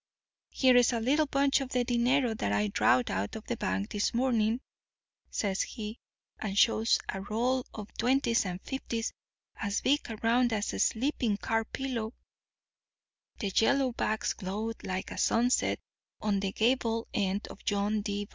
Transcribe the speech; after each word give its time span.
Here's 0.49 0.93
a 0.93 0.99
little 0.99 1.27
bunch 1.27 1.61
of 1.61 1.69
the 1.69 1.83
dinero 1.83 2.33
that 2.33 2.51
I 2.51 2.69
drawed 2.69 3.11
out 3.11 3.35
of 3.35 3.45
the 3.45 3.55
bank 3.55 3.91
this 3.91 4.15
morning,' 4.15 4.59
says 5.29 5.61
he, 5.61 5.99
and 6.39 6.57
shows 6.57 6.97
a 7.07 7.21
roll 7.21 7.67
of 7.75 7.95
twenties 7.99 8.43
and 8.47 8.59
fifties 8.63 9.13
as 9.57 9.81
big 9.81 9.99
around 10.09 10.53
as 10.53 10.73
a 10.73 10.79
sleeping 10.79 11.37
car 11.37 11.65
pillow. 11.65 12.15
The 13.37 13.51
yellowbacks 13.51 14.35
glowed 14.35 14.83
like 14.83 15.11
a 15.11 15.19
sunset 15.19 15.79
on 16.19 16.39
the 16.39 16.51
gable 16.51 17.07
end 17.13 17.47
of 17.49 17.63
John 17.63 18.01
D. 18.01 18.27